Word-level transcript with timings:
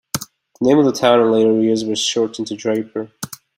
The 0.13 0.19
name 0.63 0.79
of 0.79 0.85
the 0.85 0.91
town 0.93 1.19
in 1.19 1.29
later 1.31 1.61
years 1.61 1.85
was 1.85 1.99
shortened 1.99 2.47
to 2.47 2.55
Draper. 2.55 3.11